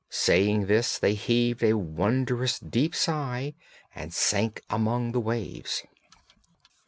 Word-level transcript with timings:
saying 0.09 0.65
this 0.65 0.97
they 0.97 1.13
heaved 1.13 1.63
a 1.63 1.73
wondrous 1.77 2.57
deep 2.57 2.95
sigh 2.95 3.53
and 3.93 4.15
sank 4.15 4.63
among 4.67 5.11
the 5.11 5.19
waves. 5.21 5.83